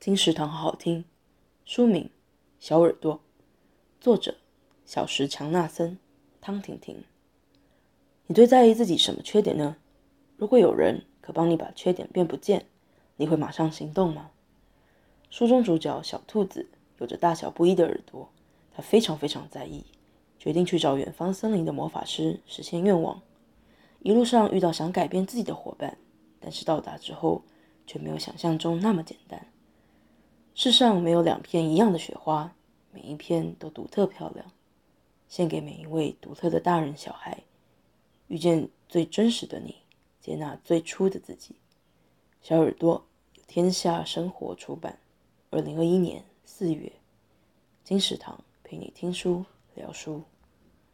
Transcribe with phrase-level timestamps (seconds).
[0.00, 1.04] 金石堂好好听，
[1.66, 2.04] 书名
[2.58, 3.16] 《小耳朵》，
[4.00, 4.34] 作者
[4.86, 5.98] 小石强纳森，
[6.40, 7.04] 汤婷婷。
[8.26, 9.76] 你最在意自己什么缺点呢？
[10.38, 12.64] 如果有人可帮你把缺点变不见，
[13.16, 14.30] 你会马上行动吗？
[15.28, 18.32] 书中主角小兔子有着大小不一的耳朵，
[18.72, 19.84] 它非常非常在意，
[20.38, 23.20] 决定去找远方森林的魔法师实现愿望。
[23.98, 25.98] 一路上遇到想改变自己的伙伴，
[26.40, 27.42] 但是到达之后
[27.86, 29.46] 却没有想象中那么简单。
[30.62, 32.54] 世上没有两片一样的雪花，
[32.92, 34.44] 每一片都独特漂亮。
[35.26, 37.44] 献给每一位独特的大人小孩，
[38.26, 39.76] 遇见最真实的你，
[40.20, 41.56] 接纳最初的自己。
[42.42, 43.06] 小耳朵
[43.36, 44.98] 由天下生活出版，
[45.48, 46.92] 二零二一年四月。
[47.82, 50.24] 金石堂陪你听书聊书。